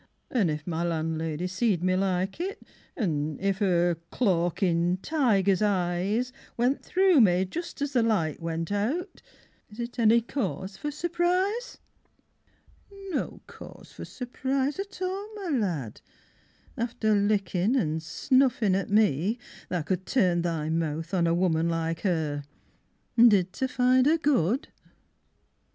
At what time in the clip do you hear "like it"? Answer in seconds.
1.95-2.63